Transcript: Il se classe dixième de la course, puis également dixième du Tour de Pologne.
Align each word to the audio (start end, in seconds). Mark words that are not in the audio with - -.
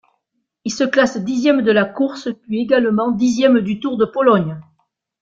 Il 0.65 0.73
se 0.73 0.83
classe 0.83 1.17
dixième 1.17 1.61
de 1.61 1.71
la 1.71 1.85
course, 1.85 2.29
puis 2.41 2.59
également 2.59 3.11
dixième 3.11 3.59
du 3.59 3.79
Tour 3.79 3.97
de 3.97 4.05
Pologne. 4.05 4.59